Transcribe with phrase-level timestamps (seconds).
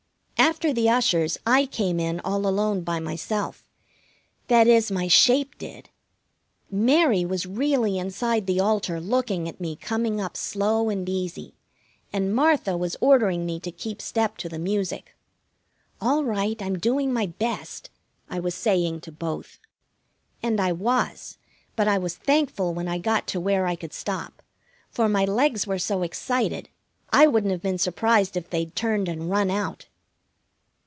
[0.37, 3.63] After the ushers, I came in all alone by myself;
[4.47, 5.89] that is, my shape did.
[6.69, 11.53] Mary was really inside the altar looking at me coming up slow and easy,
[12.11, 15.15] and Martha was ordering me to keep step to the music.
[16.01, 17.91] "All right, I'm doing my best,"
[18.27, 19.59] I was saying to both.
[20.41, 21.37] And I was,
[21.75, 24.41] but I was thankful when I got to where I could stop,
[24.89, 26.67] for my legs were so excited
[27.11, 29.87] I wouldn't have been surprised if they'd turned and run out.